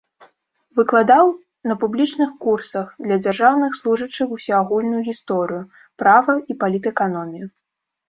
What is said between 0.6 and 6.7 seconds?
Выкладаў на публічных курсах для дзяржаўных служачых усеагульную гісторыю, права і